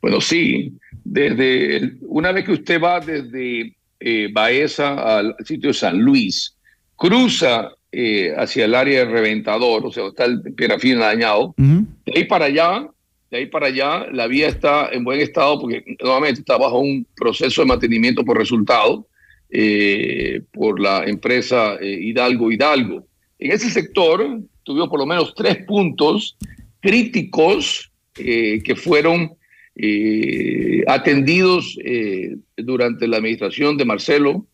Bueno, 0.00 0.20
sí, 0.20 0.78
desde 1.04 1.98
una 2.02 2.32
vez 2.32 2.46
que 2.46 2.52
usted 2.52 2.80
va 2.80 3.00
desde 3.00 3.76
eh, 4.00 4.28
Baeza 4.32 5.18
al 5.18 5.36
sitio 5.44 5.68
de 5.68 5.74
San 5.74 5.98
Luis, 5.98 6.56
cruza 6.96 7.70
eh, 7.92 8.32
hacia 8.36 8.64
el 8.64 8.74
área 8.74 9.00
de 9.00 9.12
Reventador, 9.12 9.84
o 9.84 9.92
sea, 9.92 10.06
está 10.06 10.24
el 10.24 10.40
Pierafina 10.54 11.06
dañado, 11.06 11.54
de 11.56 12.12
ahí 12.14 12.24
para 12.24 12.46
allá, 12.46 12.88
de 13.30 13.38
ahí 13.38 13.46
para 13.46 13.66
allá, 13.66 14.06
la 14.10 14.26
vía 14.26 14.48
está 14.48 14.88
en 14.90 15.04
buen 15.04 15.20
estado 15.20 15.60
porque 15.60 15.84
nuevamente 16.02 16.40
está 16.40 16.56
bajo 16.56 16.78
un 16.78 17.06
proceso 17.14 17.60
de 17.60 17.68
mantenimiento 17.68 18.24
por 18.24 18.38
resultado 18.38 19.06
eh, 19.50 20.42
por 20.52 20.80
la 20.80 21.04
empresa 21.04 21.76
Hidalgo 21.80 22.50
Hidalgo. 22.50 23.06
En 23.38 23.52
ese 23.52 23.70
sector 23.70 24.40
tuvimos 24.62 24.88
por 24.88 25.00
lo 25.00 25.06
menos 25.06 25.34
tres 25.34 25.64
puntos 25.64 26.36
críticos 26.80 27.90
que 28.14 28.74
fueron 28.76 29.36
eh, 29.76 30.82
atendidos 30.88 31.78
eh, 31.84 32.36
durante 32.56 33.06
la 33.06 33.18
administración 33.18 33.76
de 33.76 33.84
Marcelo 33.84 34.46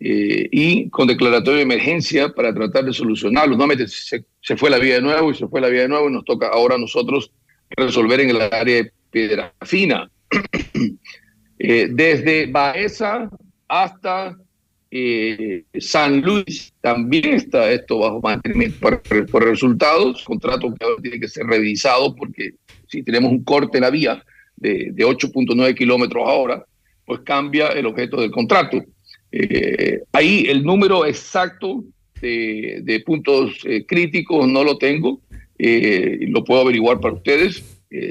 eh, 0.00 0.48
y 0.50 0.88
con 0.88 1.06
declaratorio 1.06 1.58
de 1.58 1.62
emergencia 1.62 2.30
para 2.30 2.54
tratar 2.54 2.84
de 2.84 2.92
solucionarlo. 2.92 3.56
Nuevamente 3.56 3.86
se, 3.86 4.24
se, 4.40 4.56
fue 4.56 4.70
la 4.70 4.78
vía 4.78 4.94
de 4.94 5.02
nuevo 5.02 5.30
y 5.30 5.34
se 5.34 5.46
fue 5.46 5.60
la 5.60 5.68
vía 5.68 5.82
de 5.82 5.88
nuevo 5.88 6.08
y 6.08 6.12
nos 6.12 6.24
toca 6.24 6.48
ahora 6.48 6.76
a 6.76 6.78
nosotros 6.78 7.30
resolver 7.70 8.20
en 8.20 8.30
el 8.30 8.40
área 8.40 8.76
de 8.76 8.92
Piedra 9.10 9.54
Fina. 9.62 10.10
desde 11.58 12.46
Baeza 12.46 13.30
hasta 13.68 14.36
San 15.78 16.20
Luis 16.22 16.72
también 16.80 17.34
está 17.34 17.70
esto 17.70 17.98
bajo 18.00 18.20
mantenimiento 18.20 18.78
por, 18.80 19.26
por 19.30 19.44
resultados, 19.44 20.24
contrato 20.24 20.74
que 20.74 21.02
tiene 21.02 21.20
que 21.20 21.28
ser 21.28 21.46
revisado 21.46 22.16
porque 22.16 22.54
si 22.88 23.02
tenemos 23.02 23.30
un 23.30 23.44
corte 23.44 23.78
en 23.78 23.82
la 23.82 23.90
vía, 23.90 24.22
de, 24.62 24.94
8.9 24.94 25.74
kilómetros 25.74 26.24
ahora, 26.26 26.64
pues 27.04 27.20
cambia 27.20 27.68
el 27.68 27.86
objeto 27.86 28.20
del 28.20 28.30
contrato. 28.30 28.82
Eh, 29.30 30.02
ahí 30.12 30.46
el 30.48 30.62
número 30.62 31.06
exacto 31.06 31.84
de, 32.20 33.02
puntos 33.04 33.58
eh, 33.64 33.84
críticos 33.86 34.46
no 34.46 34.62
lo 34.62 34.78
tengo, 34.78 35.20
eh, 35.58 36.18
lo 36.28 36.44
puedo 36.44 36.60
averiguar 36.60 37.00
para 37.00 37.14
ustedes. 37.14 37.62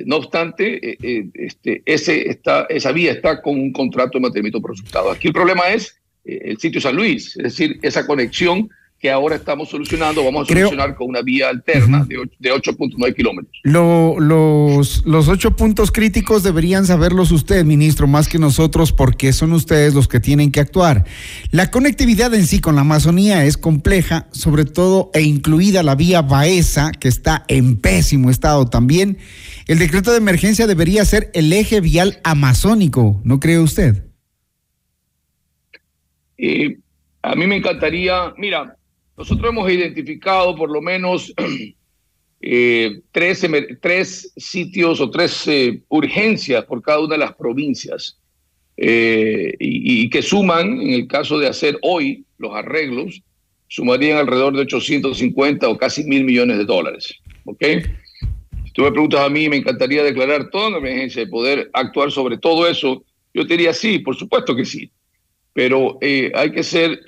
no 0.05 0.17
obstante, 0.17 0.97
este, 1.33 1.81
ese 1.85 2.29
está, 2.29 2.67
esa 2.69 2.91
vía 2.91 3.13
está 3.13 3.41
con 3.41 3.59
un 3.59 3.71
contrato 3.71 4.17
de 4.17 4.23
mantenimiento 4.23 4.61
por 4.61 4.71
resultado. 4.71 5.09
Aquí 5.11 5.27
el 5.27 5.33
problema 5.33 5.69
es 5.69 5.97
el 6.23 6.57
sitio 6.59 6.79
San 6.79 6.95
Luis, 6.95 7.35
es 7.37 7.43
decir, 7.43 7.79
esa 7.81 8.05
conexión 8.05 8.69
que 9.01 9.09
ahora 9.09 9.35
estamos 9.35 9.67
solucionando, 9.69 10.23
vamos 10.23 10.43
a 10.43 10.53
solucionar 10.53 10.93
con 10.93 11.09
una 11.09 11.23
vía 11.23 11.49
alterna 11.49 12.05
de, 12.05 12.17
8.9 12.17 13.15
kilómetros. 13.15 13.59
los, 13.63 15.05
los 15.05 15.27
ocho 15.27 15.55
puntos 15.55 15.91
críticos 15.91 16.43
deberían 16.43 16.85
saberlos 16.85 17.31
usted, 17.31 17.65
ministro, 17.65 18.05
más 18.05 18.29
que 18.29 18.37
nosotros, 18.37 18.93
porque 18.93 19.33
son 19.33 19.53
ustedes 19.53 19.95
los 19.95 20.07
que 20.07 20.19
tienen 20.19 20.51
que 20.51 20.59
actuar. 20.59 21.05
La 21.49 21.71
conectividad 21.71 22.31
en 22.35 22.45
sí 22.45 22.59
con 22.59 22.75
la 22.75 22.81
Amazonía 22.81 23.43
es 23.43 23.57
compleja, 23.57 24.27
sobre 24.31 24.65
todo 24.65 25.09
e 25.15 25.21
incluida 25.21 25.81
la 25.81 25.95
vía 25.95 26.21
Baeza, 26.21 26.91
que 26.91 27.07
está 27.07 27.43
en 27.47 27.77
pésimo 27.77 28.29
estado 28.29 28.67
también. 28.67 29.17
El 29.65 29.79
decreto 29.79 30.11
de 30.11 30.17
emergencia 30.17 30.67
debería 30.67 31.03
ser 31.05 31.31
el 31.33 31.51
eje 31.53 31.81
vial 31.81 32.19
amazónico, 32.23 33.19
¿no 33.23 33.39
cree 33.39 33.57
usted? 33.57 34.03
Eh, 36.37 36.77
a 37.23 37.35
mí 37.35 37.47
me 37.47 37.57
encantaría, 37.57 38.33
mira, 38.37 38.77
nosotros 39.21 39.51
hemos 39.51 39.71
identificado 39.71 40.55
por 40.55 40.71
lo 40.71 40.81
menos 40.81 41.31
eh, 42.41 43.01
tres, 43.11 43.47
tres, 43.79 44.33
sitios 44.35 44.99
o 44.99 45.11
tres 45.11 45.47
eh, 45.47 45.83
urgencias 45.89 46.65
por 46.65 46.81
cada 46.81 47.01
una 47.01 47.13
de 47.13 47.19
las 47.19 47.35
provincias 47.35 48.17
eh, 48.77 49.53
y, 49.59 50.09
que 50.09 50.23
suman, 50.23 50.81
en 50.81 50.89
el 50.89 51.07
caso 51.07 51.37
de 51.37 51.47
hacer 51.47 51.77
hoy 51.83 52.25
los 52.39 52.55
arreglos, 52.55 53.21
sumarían 53.67 54.17
alrededor 54.17 54.55
de 54.55 54.61
850 54.61 55.69
o 55.69 55.77
casi 55.77 56.03
mil 56.03 56.23
millones 56.23 56.57
de 56.57 56.65
dólares. 56.65 57.13
¿ok? 57.45 57.63
Si 58.65 58.71
tú 58.73 58.81
me 58.81 58.91
preguntas 58.91 59.19
a 59.19 59.29
mí, 59.29 59.47
me 59.49 59.57
encantaría 59.57 60.03
declarar 60.03 60.49
toda 60.49 60.69
una 60.69 60.77
emergencia 60.77 61.21
y 61.21 61.27
poder 61.27 61.69
actuar 61.73 62.11
sobre 62.11 62.39
todo 62.39 62.67
eso. 62.67 63.03
Yo 63.35 63.45
te 63.45 63.53
diría 63.53 63.73
sí, 63.73 63.99
por 63.99 64.15
supuesto 64.15 64.55
que 64.55 64.65
sí. 64.65 64.91
Pero 65.53 65.99
hay 66.01 66.51
que 66.51 66.63
ser 66.63 67.01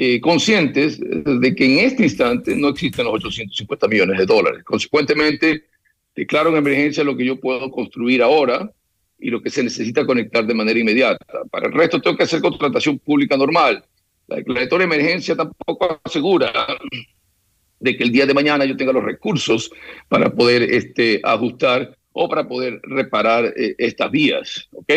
eh, 0.00 0.20
conscientes 0.20 1.00
de 1.00 1.54
que 1.56 1.64
en 1.64 1.84
este 1.84 2.04
instante 2.04 2.54
no 2.54 2.68
existen 2.68 3.04
los 3.04 3.14
850 3.14 3.88
millones 3.88 4.18
de 4.18 4.26
dólares. 4.26 4.62
Consecuentemente, 4.62 5.64
declaro 6.14 6.50
en 6.50 6.56
emergencia 6.56 7.02
lo 7.02 7.16
que 7.16 7.24
yo 7.24 7.40
puedo 7.40 7.68
construir 7.68 8.22
ahora 8.22 8.70
y 9.18 9.28
lo 9.28 9.42
que 9.42 9.50
se 9.50 9.64
necesita 9.64 10.06
conectar 10.06 10.46
de 10.46 10.54
manera 10.54 10.78
inmediata. 10.78 11.26
Para 11.50 11.66
el 11.66 11.72
resto 11.72 12.00
tengo 12.00 12.16
que 12.16 12.22
hacer 12.22 12.40
contratación 12.40 13.00
pública 13.00 13.36
normal. 13.36 13.84
La 14.28 14.36
declaratoria 14.36 14.86
de 14.86 14.94
emergencia 14.94 15.34
tampoco 15.34 16.00
asegura 16.04 16.52
de 17.80 17.96
que 17.96 18.04
el 18.04 18.12
día 18.12 18.24
de 18.24 18.34
mañana 18.34 18.64
yo 18.66 18.76
tenga 18.76 18.92
los 18.92 19.02
recursos 19.02 19.68
para 20.08 20.32
poder 20.32 20.62
este, 20.62 21.20
ajustar 21.24 21.98
o 22.12 22.28
para 22.28 22.46
poder 22.46 22.80
reparar 22.84 23.52
eh, 23.56 23.74
estas 23.78 24.12
vías. 24.12 24.68
¿ok? 24.74 24.92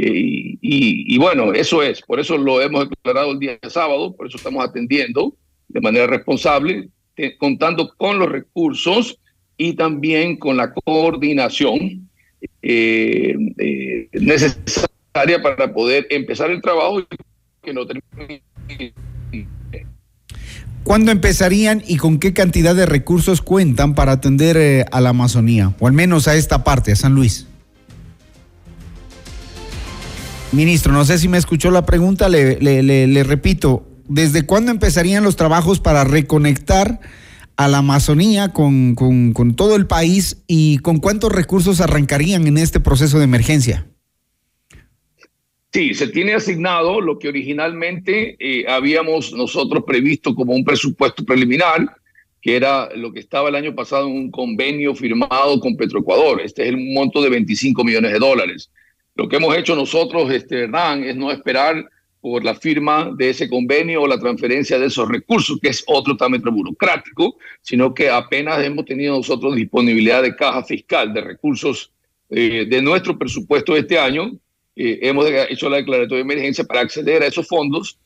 Y, 0.00 1.18
bueno, 1.18 1.52
eso 1.52 1.82
es, 1.82 2.02
por 2.02 2.20
eso 2.20 2.38
lo 2.38 2.60
hemos 2.60 2.88
declarado 2.88 3.32
el 3.32 3.38
día 3.38 3.58
sábado, 3.68 4.14
por 4.14 4.28
eso 4.28 4.36
estamos 4.36 4.64
atendiendo 4.64 5.34
de 5.68 5.80
manera 5.80 6.06
responsable, 6.06 6.88
contando 7.38 7.92
con 7.96 8.18
los 8.18 8.28
recursos 8.28 9.18
y 9.56 9.74
también 9.74 10.36
con 10.36 10.56
la 10.56 10.72
coordinación 10.72 12.08
eh, 12.62 13.34
eh, 13.58 14.08
necesaria 14.12 15.42
para 15.42 15.72
poder 15.72 16.06
empezar 16.10 16.50
el 16.50 16.62
trabajo 16.62 17.00
y 17.00 17.06
que 17.62 17.72
no 17.74 17.84
termine. 17.84 18.42
¿Cuándo 20.84 21.10
empezarían 21.10 21.82
y 21.86 21.96
con 21.96 22.18
qué 22.18 22.32
cantidad 22.32 22.74
de 22.74 22.86
recursos 22.86 23.42
cuentan 23.42 23.94
para 23.94 24.12
atender 24.12 24.56
eh, 24.56 24.84
a 24.90 25.00
la 25.00 25.10
Amazonía, 25.10 25.74
o 25.80 25.86
al 25.86 25.92
menos 25.92 26.28
a 26.28 26.36
esta 26.36 26.64
parte, 26.64 26.92
a 26.92 26.96
San 26.96 27.14
Luis? 27.14 27.46
Ministro, 30.52 30.94
no 30.94 31.04
sé 31.04 31.18
si 31.18 31.28
me 31.28 31.36
escuchó 31.36 31.70
la 31.70 31.84
pregunta, 31.84 32.30
le, 32.30 32.58
le, 32.58 33.22
repito, 33.22 33.86
¿desde 34.08 34.46
cuándo 34.46 34.70
empezarían 34.70 35.22
los 35.22 35.36
trabajos 35.36 35.78
para 35.78 36.04
reconectar 36.04 37.00
a 37.56 37.68
la 37.68 37.78
Amazonía 37.78 38.54
con, 38.54 38.94
todo 39.56 39.76
el 39.76 39.86
país 39.86 40.42
y 40.46 40.78
con 40.78 41.00
cuántos 41.00 41.32
recursos 41.32 41.82
arrancarían 41.82 42.46
en 42.46 42.56
este 42.56 42.80
proceso 42.80 43.18
de 43.18 43.24
emergencia? 43.24 43.86
Sí, 45.70 45.92
se 45.92 46.08
tiene 46.08 46.32
asignado 46.32 47.02
lo 47.02 47.18
que 47.18 47.28
originalmente 47.28 48.36
eh, 48.40 48.64
habíamos 48.66 49.34
nosotros 49.34 49.84
previsto 49.86 50.34
como 50.34 50.54
un 50.54 50.64
presupuesto 50.64 51.26
preliminar, 51.26 51.94
que 52.40 52.56
era 52.56 52.88
lo 52.96 53.12
que 53.12 53.20
estaba 53.20 53.50
el 53.50 53.54
año 53.54 53.74
pasado 53.74 54.06
en 54.06 54.14
un 54.14 54.30
convenio 54.30 54.94
firmado 54.94 55.60
con 55.60 55.76
Petroecuador. 55.76 56.40
Este 56.40 56.62
es 56.62 56.70
el 56.70 56.78
monto 56.94 57.20
de 57.20 57.28
25 57.28 57.84
millones 57.84 58.12
de 58.12 58.18
dólares. 58.18 58.70
Lo 59.18 59.28
que 59.28 59.34
hemos 59.34 59.56
hecho 59.56 59.74
nosotros, 59.74 60.30
este, 60.30 60.62
Hernán, 60.62 61.02
es 61.02 61.16
no 61.16 61.32
esperar 61.32 61.84
por 62.20 62.44
la 62.44 62.54
firma 62.54 63.10
de 63.16 63.30
ese 63.30 63.48
convenio 63.48 64.02
o 64.02 64.06
la 64.06 64.16
transferencia 64.16 64.78
de 64.78 64.86
esos 64.86 65.08
recursos, 65.08 65.58
que 65.60 65.70
es 65.70 65.82
otro 65.88 66.16
trámite 66.16 66.48
burocrático, 66.50 67.36
sino 67.60 67.92
que 67.92 68.08
apenas 68.08 68.64
hemos 68.64 68.84
tenido 68.84 69.16
nosotros 69.16 69.56
disponibilidad 69.56 70.22
de 70.22 70.36
caja 70.36 70.62
fiscal, 70.62 71.12
de 71.12 71.20
recursos 71.20 71.90
eh, 72.30 72.64
de 72.70 72.80
nuestro 72.80 73.18
presupuesto 73.18 73.74
de 73.74 73.80
este 73.80 73.98
año, 73.98 74.30
eh, 74.76 75.00
hemos 75.02 75.26
hecho 75.48 75.68
la 75.68 75.78
declaratoria 75.78 76.18
de 76.18 76.32
emergencia 76.32 76.62
para 76.62 76.82
acceder 76.82 77.24
a 77.24 77.26
esos 77.26 77.48
fondos 77.48 77.98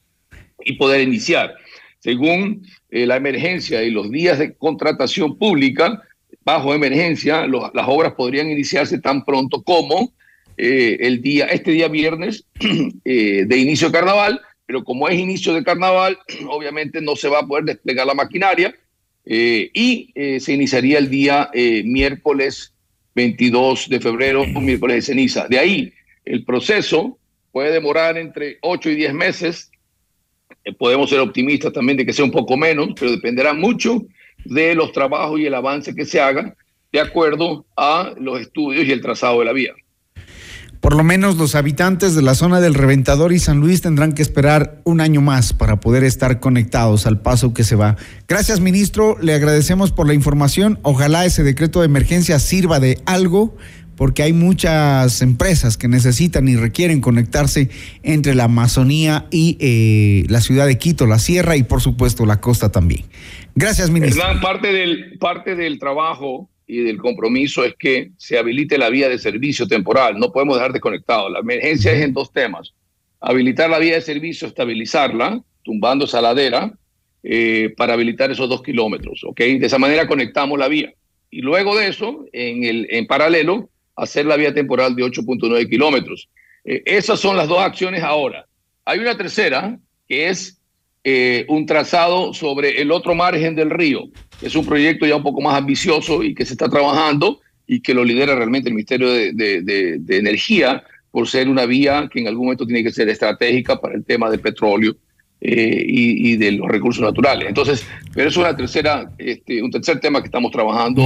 y 0.65 0.77
poder 0.77 1.03
iniciar. 1.03 1.55
Según 1.99 2.67
eh, 2.91 3.05
la 3.05 3.17
emergencia 3.17 3.83
y 3.83 3.91
los 3.91 4.11
días 4.11 4.39
de 4.39 4.55
contratación 4.55 5.37
pública, 5.37 6.01
bajo 6.43 6.73
emergencia, 6.73 7.47
las 7.47 7.87
obras 7.87 8.15
podrían 8.15 8.51
iniciarse 8.51 8.99
tan 8.99 9.27
pronto 9.27 9.63
como 9.63 10.15
eh, 10.57 10.99
el 11.01 11.23
día, 11.23 11.47
este 11.47 11.71
día 11.71 11.89
viernes 11.89 12.45
eh, 13.05 13.45
de 13.47 13.57
inicio 13.57 13.89
de 13.89 13.99
carnaval, 13.99 14.41
pero 14.67 14.85
como 14.85 15.09
es 15.09 15.19
inicio 15.19 15.55
de 15.55 15.65
carnaval, 15.65 16.19
obviamente 16.49 17.01
no 17.01 17.17
se 17.17 17.29
va 17.29 17.41
a 17.41 17.47
poder 17.47 17.65
desplegar 17.65 18.07
la 18.07 18.15
maquinaria 18.15 18.75
y 19.25 20.13
se 20.41 20.53
iniciaría 20.53 20.99
el 20.99 21.09
día 21.09 21.49
miércoles 21.85 22.75
22 23.15 23.89
de 23.89 24.01
febrero, 24.01 24.45
miércoles 24.45 24.97
de 24.97 25.03
ceniza. 25.03 25.47
De 25.47 25.61
ahí, 25.61 25.93
el 26.25 26.45
proceso 26.45 27.19
puede 27.53 27.71
demorar 27.71 28.19
entre 28.19 28.59
8 28.63 28.91
y 28.91 28.97
10 28.97 29.15
meses 29.15 29.71
eh, 30.65 30.73
podemos 30.73 31.11
ser 31.11 31.21
optimistas 31.21 31.73
también 31.73 31.99
de 31.99 32.07
que 32.07 32.13
sea 32.13 32.25
un 32.25 32.31
poco 32.31 32.57
menos, 32.57 32.91
pero 32.99 33.11
dependerá 33.11 33.53
mucho 33.53 34.03
de 34.45 34.75
los 34.75 34.93
trabajos 34.93 35.41
y 35.41 35.47
el 35.47 35.55
avance 35.55 35.95
que 35.95 36.05
se 36.05 36.21
haga 36.21 36.55
de 36.93 37.01
acuerdo 37.01 37.65
a 37.77 38.15
los 38.19 38.41
estudios 38.41 38.85
y 38.85 38.93
el 38.93 39.01
trazado 39.01 39.41
de 39.41 39.45
la 39.47 39.53
vía. 39.53 39.73
Por 40.83 40.97
lo 40.97 41.05
menos 41.05 41.37
los 41.37 41.55
habitantes 41.55 42.17
de 42.17 42.23
la 42.23 42.35
zona 42.35 42.61
del 42.61 42.75
Reventador 42.75 43.33
y 43.33 43.39
San 43.39 43.61
Luis 43.61 43.83
tendrán 43.83 44.15
que 44.15 44.21
esperar 44.21 44.81
un 44.83 45.01
año 45.01 45.21
más 45.21 45.53
para 45.53 45.79
poder 45.79 46.03
estar 46.03 46.41
conectados 46.41 47.07
al 47.07 47.21
paso 47.21 47.55
que 47.55 47.63
se 47.63 47.77
va. 47.77 47.95
Gracias, 48.27 48.59
ministro. 48.59 49.17
Le 49.21 49.33
agradecemos 49.33 49.93
por 49.93 50.09
la 50.09 50.15
información. 50.15 50.81
Ojalá 50.83 51.25
ese 51.25 51.45
decreto 51.45 51.79
de 51.79 51.87
emergencia 51.87 52.41
sirva 52.41 52.81
de 52.81 53.01
algo 53.07 53.57
porque 53.95 54.25
hay 54.25 54.33
muchas 54.33 55.23
empresas 55.23 55.77
que 55.77 55.87
necesitan 55.87 56.49
y 56.49 56.57
requieren 56.57 57.01
conectarse 57.01 57.71
entre 58.03 58.35
la 58.35 58.45
Amazonía 58.45 59.27
y 59.31 59.57
eh, 59.61 60.25
la 60.29 60.41
ciudad 60.41 60.67
de 60.67 60.79
Quito, 60.79 61.07
la 61.07 61.21
sierra 61.21 61.55
y 61.55 61.63
por 61.63 61.81
supuesto 61.81 62.27
la 62.27 62.41
costa 62.41 62.73
también. 62.73 63.05
Gracias, 63.55 63.89
ministro. 63.91 64.21
parte 64.41 64.73
del, 64.73 65.17
parte 65.21 65.55
del 65.55 65.79
trabajo 65.79 66.51
y 66.67 66.79
del 66.83 66.99
compromiso 66.99 67.65
es 67.65 67.75
que 67.79 68.13
se 68.17 68.39
habilite 68.39 68.79
la 68.79 68.89
vía 68.91 69.09
de 69.09 69.19
servicio 69.19 69.67
temporal. 69.67 70.19
No 70.19 70.33
podemos 70.33 70.57
dejar 70.57 70.73
desconectado. 70.73 71.29
La 71.29 71.41
emergencia 71.41 71.93
es 71.93 72.03
en 72.03 72.13
dos 72.13 72.33
temas. 72.33 72.73
Habilitar 73.21 73.71
la 73.71 73.79
vía 73.79 73.95
de 73.95 74.01
servicio, 74.01 74.49
estabilizarla, 74.49 75.43
tumbando 75.63 76.07
esa 76.07 76.21
ladera, 76.21 76.73
eh, 77.23 77.73
para 77.77 77.93
habilitar 77.93 78.31
esos 78.31 78.49
dos 78.49 78.63
kilómetros. 78.63 79.25
De 79.37 79.67
esa 79.67 79.79
manera 79.79 80.09
conectamos 80.09 80.59
la 80.59 80.69
vía. 80.69 80.93
Y 81.31 81.41
luego 81.41 81.77
de 81.77 81.89
eso, 81.89 82.27
en, 82.33 82.65
el, 82.65 82.87
en 82.91 83.07
paralelo, 83.07 83.71
hacer 83.97 84.27
la 84.27 84.37
vía 84.37 84.53
temporal 84.53 84.97
de 84.97 85.05
8.9 85.05 85.69
kilómetros. 85.69 86.29
Eh, 86.65 86.83
esas 86.85 87.21
son 87.21 87.37
las 87.37 87.49
dos 87.49 87.61
acciones 87.61 88.03
ahora. 88.03 88.47
Hay 88.85 88.99
una 88.99 89.17
tercera, 89.17 89.79
que 90.09 90.29
es 90.29 90.61
eh, 91.05 91.45
un 91.49 91.67
trazado 91.67 92.35
sobre 92.35 92.81
el 92.81 92.91
otro 92.91 93.15
margen 93.15 93.55
del 93.55 93.71
río. 93.71 94.05
Es 94.43 94.55
un 94.57 94.67
proyecto 94.67 95.07
ya 95.07 95.17
un 95.17 95.23
poco 95.23 95.41
más 95.41 95.57
ambicioso 95.57 96.23
y 96.23 96.35
que 96.35 96.45
se 96.45 96.55
está 96.55 96.69
trabajando 96.69 97.41
y 97.67 97.81
que 97.81 97.95
lo 97.95 98.05
lidera 98.05 98.35
realmente 98.35 98.69
el 98.69 98.75
Ministerio 98.75 99.11
de, 99.11 100.01
Energía 100.09 100.83
por 101.11 101.29
ser 101.29 101.49
una 101.49 101.67
vía 101.67 102.09
que 102.13 102.21
en 102.21 102.29
algún 102.29 102.47
momento 102.47 102.67
tiene 102.67 102.83
que 102.83 102.91
ser 102.91 103.09
estratégica 103.09 103.81
para 103.81 103.95
el 103.95 104.05
tema 104.05 104.31
del 104.31 104.41
petróleo 104.41 104.97
eh, 105.45 105.85
y, 105.85 106.37
de 106.37 106.53
los 106.53 106.69
recursos 106.69 107.03
naturales. 107.03 107.49
Entonces, 107.49 107.85
pero 108.15 108.29
eso 108.29 108.41
es 108.41 108.47
una 108.47 108.57
tercera, 108.57 109.11
este, 109.19 109.61
un 109.61 109.73
tercer 109.73 109.99
tema 109.99 110.21
que 110.21 110.27
estamos 110.27 110.53
trabajando 110.53 111.03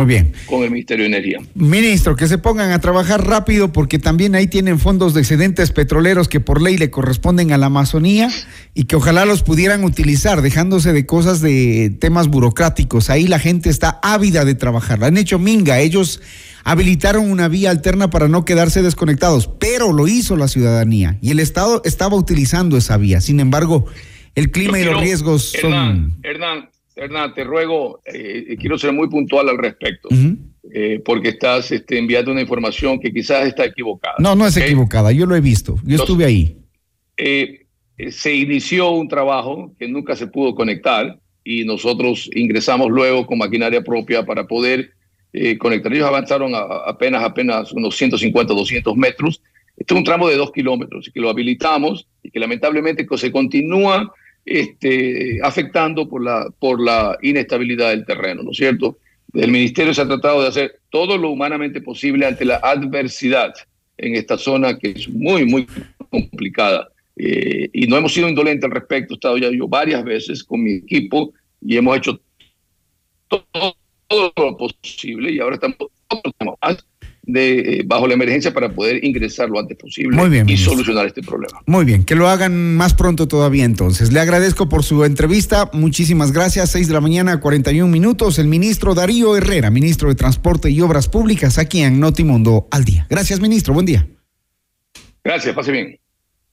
con 0.46 0.62
el 0.62 0.70
Ministerio 0.70 1.04
de 1.04 1.08
Energía. 1.08 1.38
Ministro, 1.54 2.16
que 2.16 2.26
se 2.26 2.36
pongan 2.36 2.70
a 2.72 2.78
trabajar 2.78 3.26
rápido 3.26 3.72
porque 3.72 3.98
también 3.98 4.34
ahí 4.34 4.46
tienen 4.46 4.78
fondos 4.78 5.14
de 5.14 5.22
excedentes 5.22 5.72
petroleros 5.72 6.28
que 6.28 6.40
por 6.40 6.60
ley 6.60 6.76
le 6.76 6.90
corresponden 6.90 7.50
a 7.52 7.56
la 7.56 7.66
Amazonía 7.66 8.28
y 8.74 8.84
que 8.84 8.96
ojalá 8.96 9.24
los 9.24 9.42
pudieran 9.42 9.84
utilizar, 9.84 10.42
dejándose 10.42 10.92
de 10.92 11.06
cosas 11.06 11.40
de 11.40 11.96
temas 11.98 12.28
burocráticos. 12.28 13.08
Ahí 13.08 13.28
la 13.28 13.38
gente 13.38 13.70
está 13.70 13.98
ávida 14.02 14.44
de 14.44 14.54
trabajar. 14.54 14.98
La 14.98 15.06
han 15.06 15.16
hecho 15.16 15.38
minga. 15.38 15.78
Ellos 15.78 16.20
habilitaron 16.62 17.30
una 17.30 17.48
vía 17.48 17.70
alterna 17.70 18.10
para 18.10 18.28
no 18.28 18.44
quedarse 18.44 18.82
desconectados, 18.82 19.48
pero 19.58 19.94
lo 19.94 20.08
hizo 20.08 20.36
la 20.36 20.48
ciudadanía 20.48 21.16
y 21.22 21.30
el 21.30 21.40
Estado 21.40 21.80
estaba 21.86 22.16
utilizando 22.16 22.76
esa 22.76 22.98
vía. 22.98 23.22
Sin 23.22 23.40
embargo, 23.40 23.86
el 24.36 24.50
clima 24.50 24.78
y 24.78 24.84
los 24.84 25.00
riesgos 25.00 25.52
son... 25.60 26.12
Hernán, 26.22 26.68
Hernán, 26.94 27.34
te 27.34 27.42
ruego, 27.42 28.00
eh, 28.04 28.56
quiero 28.60 28.78
ser 28.78 28.92
muy 28.92 29.08
puntual 29.08 29.48
al 29.48 29.58
respecto, 29.58 30.08
eh, 30.72 31.00
porque 31.04 31.30
estás 31.30 31.72
este, 31.72 31.98
enviando 31.98 32.32
una 32.32 32.42
información 32.42 33.00
que 33.00 33.12
quizás 33.12 33.46
está 33.46 33.64
equivocada. 33.64 34.16
No, 34.18 34.34
no 34.34 34.46
es 34.46 34.56
equivocada, 34.56 35.10
yo 35.10 35.24
lo 35.24 35.34
he 35.36 35.40
visto, 35.40 35.76
yo 35.84 35.96
estuve 35.96 36.26
ahí. 36.26 36.58
Eh, 37.16 37.66
se 38.10 38.34
inició 38.34 38.90
un 38.90 39.08
trabajo 39.08 39.74
que 39.78 39.88
nunca 39.88 40.14
se 40.16 40.26
pudo 40.26 40.54
conectar 40.54 41.18
y 41.42 41.64
nosotros 41.64 42.30
ingresamos 42.34 42.90
luego 42.90 43.26
con 43.26 43.38
maquinaria 43.38 43.82
propia 43.82 44.24
para 44.24 44.46
poder 44.46 44.92
conectar. 45.58 45.92
Ellos 45.92 46.08
avanzaron 46.08 46.52
apenas, 46.54 47.22
apenas 47.22 47.72
unos 47.72 47.96
150, 47.96 48.52
200 48.52 48.96
metros. 48.96 49.42
Este 49.76 49.92
es 49.92 49.98
un 49.98 50.04
tramo 50.04 50.28
de 50.28 50.36
dos 50.36 50.50
kilómetros 50.50 51.08
y 51.08 51.12
que 51.12 51.20
lo 51.20 51.28
habilitamos 51.28 52.06
y 52.22 52.30
que 52.30 52.40
lamentablemente 52.40 53.06
se 53.16 53.30
continúa 53.30 54.12
este, 54.46 55.40
afectando 55.42 56.08
por 56.08 56.22
la, 56.22 56.46
por 56.58 56.80
la 56.80 57.18
inestabilidad 57.20 57.90
del 57.90 58.06
terreno, 58.06 58.44
¿no 58.44 58.52
es 58.52 58.56
cierto? 58.56 58.96
El 59.34 59.50
ministerio 59.50 59.92
se 59.92 60.00
ha 60.00 60.06
tratado 60.06 60.40
de 60.40 60.48
hacer 60.48 60.80
todo 60.88 61.18
lo 61.18 61.30
humanamente 61.30 61.80
posible 61.80 62.24
ante 62.24 62.44
la 62.44 62.56
adversidad 62.56 63.52
en 63.98 64.14
esta 64.14 64.38
zona 64.38 64.78
que 64.78 64.90
es 64.90 65.08
muy, 65.08 65.44
muy 65.44 65.66
complicada. 66.10 66.88
Eh, 67.16 67.68
y 67.72 67.86
no 67.86 67.96
hemos 67.96 68.14
sido 68.14 68.28
indolentes 68.28 68.64
al 68.64 68.70
respecto. 68.70 69.14
He 69.14 69.16
estado 69.16 69.36
ya 69.36 69.50
yo 69.50 69.66
varias 69.66 70.04
veces 70.04 70.44
con 70.44 70.62
mi 70.62 70.74
equipo 70.74 71.32
y 71.60 71.76
hemos 71.76 71.96
hecho 71.96 72.20
todo, 73.28 73.76
lo 74.36 74.56
posible 74.56 75.32
y 75.32 75.40
ahora 75.40 75.56
estamos 75.56 75.76
de, 77.26 77.58
eh, 77.58 77.82
bajo 77.84 78.06
la 78.06 78.14
emergencia 78.14 78.54
para 78.54 78.72
poder 78.72 79.04
ingresar 79.04 79.48
lo 79.48 79.58
antes 79.58 79.76
posible 79.76 80.16
y 80.46 80.56
solucionar 80.56 81.06
este 81.06 81.22
problema. 81.22 81.60
Muy 81.66 81.84
bien, 81.84 82.04
que 82.04 82.14
lo 82.14 82.28
hagan 82.28 82.76
más 82.76 82.94
pronto 82.94 83.28
todavía 83.28 83.64
entonces. 83.64 84.12
Le 84.12 84.20
agradezco 84.20 84.68
por 84.68 84.84
su 84.84 85.04
entrevista, 85.04 85.68
muchísimas 85.72 86.32
gracias. 86.32 86.70
6 86.70 86.88
de 86.88 86.94
la 86.94 87.00
mañana, 87.00 87.40
41 87.40 87.90
minutos. 87.90 88.38
El 88.38 88.48
ministro 88.48 88.94
Darío 88.94 89.36
Herrera, 89.36 89.70
ministro 89.70 90.08
de 90.08 90.14
Transporte 90.14 90.70
y 90.70 90.80
Obras 90.80 91.08
Públicas, 91.08 91.58
aquí 91.58 91.82
en 91.82 92.00
Notimundo 92.00 92.68
al 92.70 92.84
día. 92.84 93.06
Gracias, 93.10 93.40
ministro, 93.40 93.74
buen 93.74 93.86
día. 93.86 94.06
Gracias, 95.24 95.54
pase 95.54 95.72
bien. 95.72 95.98